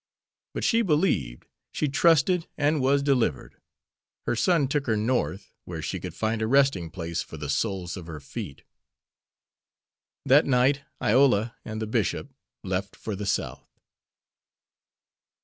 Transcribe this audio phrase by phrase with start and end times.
[0.55, 3.61] But she believed, she trusted, and was delivered.
[4.25, 7.95] Her son took her North, where she could find a resting place for the soles
[7.95, 8.63] of her feet."
[10.25, 12.33] That night Iola and the bishop
[12.63, 13.69] left for the South.